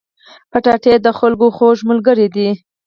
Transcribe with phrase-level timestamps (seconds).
[0.51, 2.49] کچالو د خلکو خوږ ملګری دی